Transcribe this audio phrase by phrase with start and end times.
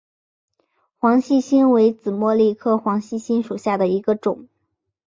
[0.97, 4.47] 黄细心为紫茉莉科黄细心属下的一个种。